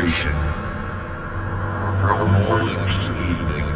concentration. 0.00 0.32
From 2.00 2.32
morning 2.44 2.88
to 2.88 3.12
evening, 3.30 3.66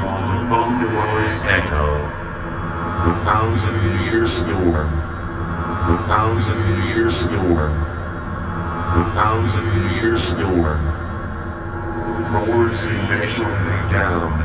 from 0.00 0.48
Thunderwise 0.50 1.46
Echo, 1.46 2.02
the 3.06 3.14
thousand 3.24 4.04
year 4.04 4.26
storm, 4.26 4.90
the 5.88 5.98
thousand 6.06 6.88
year 6.88 7.10
storm, 7.10 7.72
the 8.94 9.04
thousand 9.14 9.96
year 9.96 10.18
storm, 10.18 10.84
roars 12.34 12.82
immeasurably 12.86 13.92
down, 13.92 14.44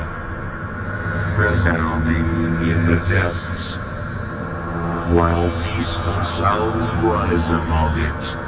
resounding 1.37 2.69
in 2.69 2.85
the 2.85 2.97
depths, 3.09 3.75
while 5.13 5.49
peaceful 5.73 6.23
sounds 6.23 6.85
rise 7.03 7.49
above 7.49 7.97
it. 7.97 8.44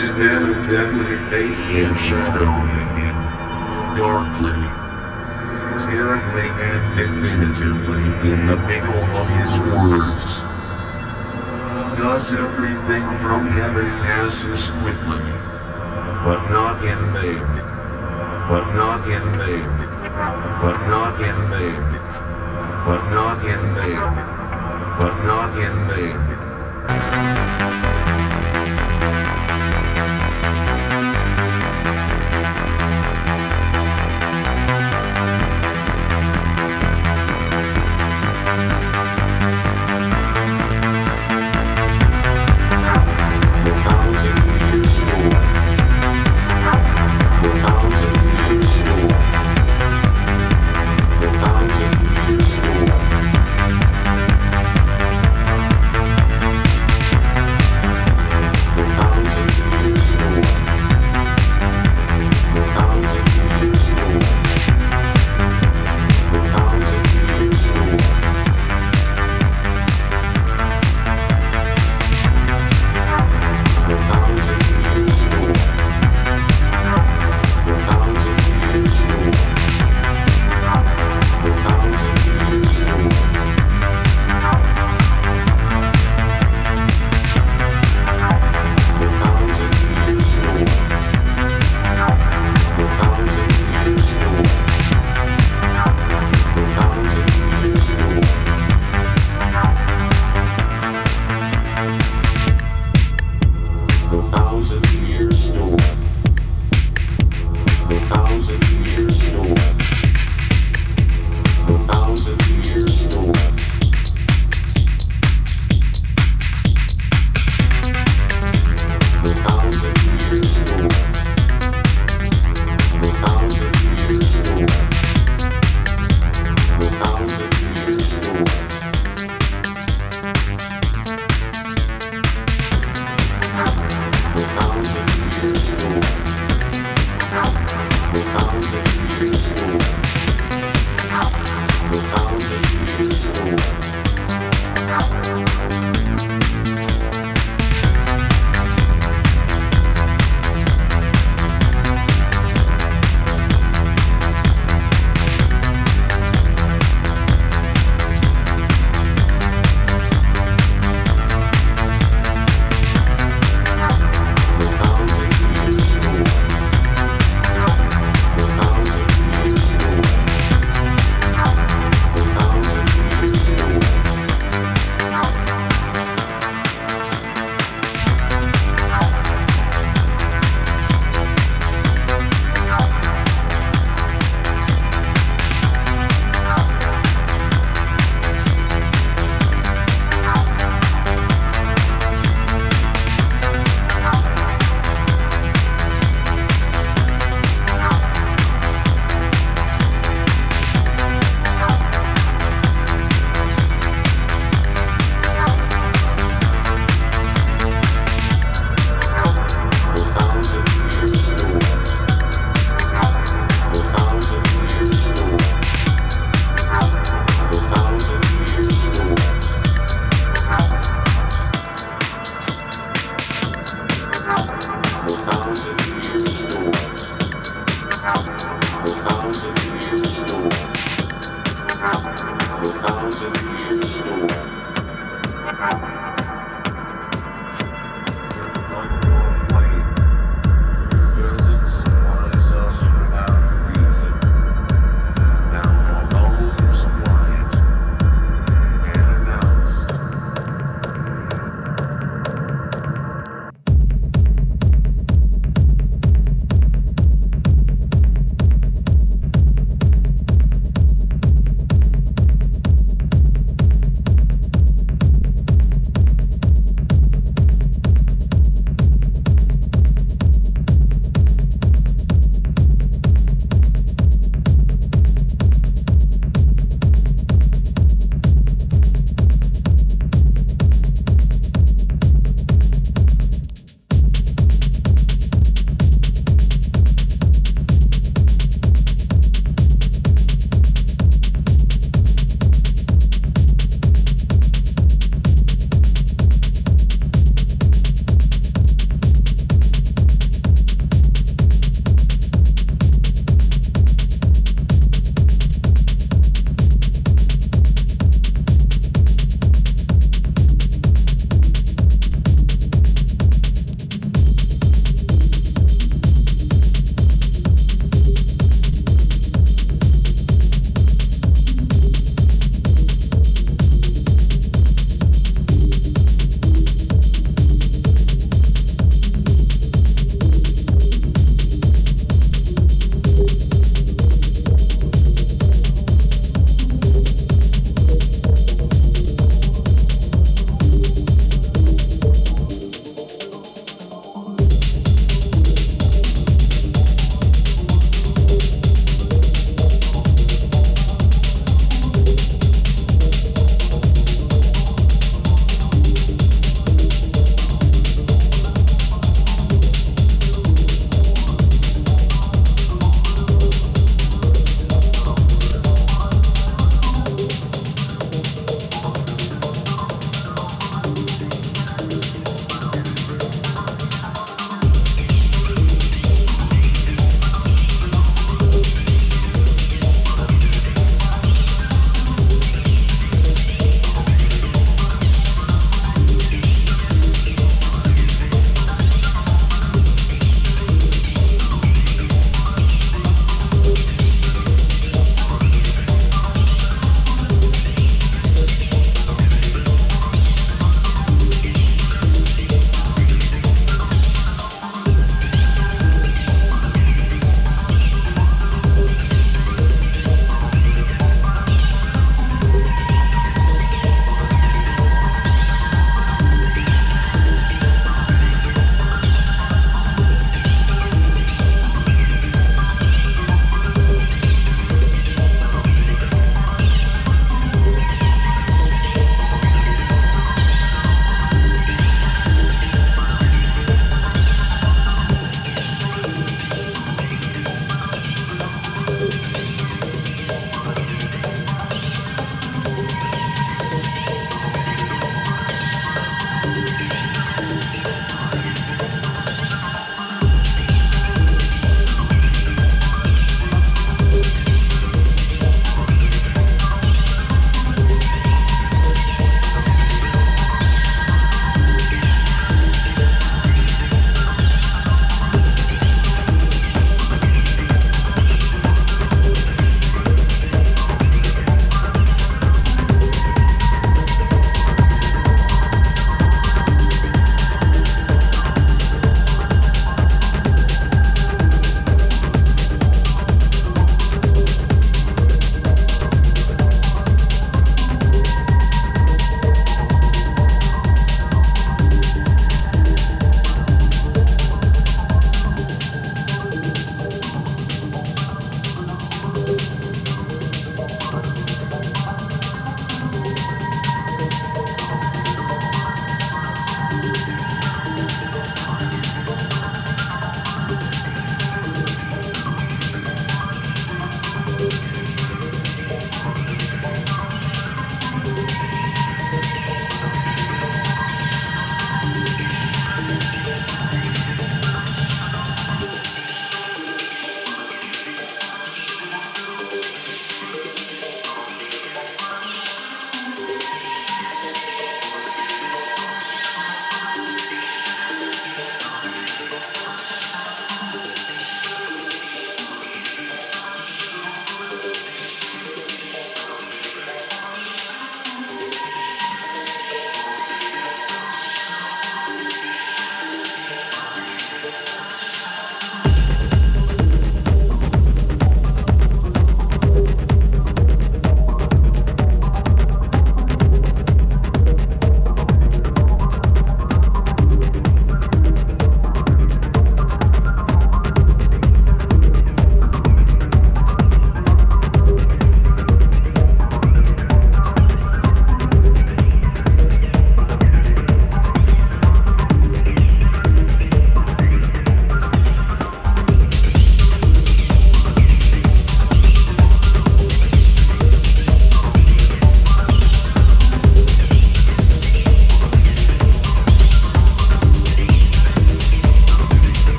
Another 0.00 0.54
deadly 0.70 1.16
fate 1.28 1.58
in 1.74 1.90
shadow. 1.98 2.46
Darkly. 3.98 4.62
Terribly 5.82 6.48
and 6.62 6.82
definitively 6.96 8.06
in 8.30 8.46
the 8.46 8.54
middle 8.56 9.04
of 9.18 9.26
his 9.28 9.58
words. 9.74 10.44
Thus 11.98 12.32
everything 12.32 13.10
from 13.18 13.48
heaven 13.48 13.90
passes 14.06 14.70
quickly. 14.82 15.32
But 16.24 16.48
not 16.48 16.84
in 16.84 17.12
vain. 17.12 17.62
But 18.48 18.72
not 18.74 19.08
in 19.08 19.32
vain. 19.36 19.78
But 20.62 20.78
not 20.86 21.20
in 21.20 21.48
vain. 21.50 21.98
But 22.86 23.10
not 23.10 23.44
in 23.44 23.74
vain. 23.74 24.14
But 24.96 25.24
not 25.24 25.58
in 25.58 25.88
vain. 25.88 26.38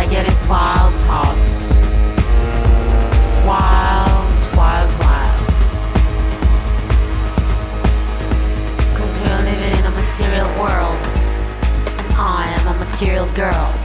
I 0.00 0.06
get 0.06 0.26
is 0.26 0.46
wild 0.46 0.94
thoughts. 1.04 1.72
Wild, 3.46 4.56
wild, 4.56 4.90
wild. 4.98 5.46
Cause 8.96 9.18
we're 9.18 9.42
living 9.44 9.78
in 9.78 9.84
a 9.84 9.90
material 9.90 10.48
world. 10.58 10.96
And 12.00 12.14
I 12.14 12.56
am 12.56 12.66
a 12.74 12.82
material 12.82 13.28
girl. 13.34 13.79